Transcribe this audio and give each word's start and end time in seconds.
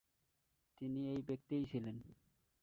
তিনি 0.77 0.99
এই 1.09 1.21
ব্যক্তিই 1.27 1.65
ছিলেন। 1.65 1.95